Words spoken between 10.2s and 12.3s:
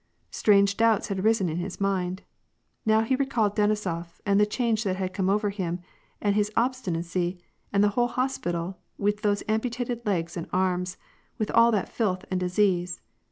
and arms, with all that filth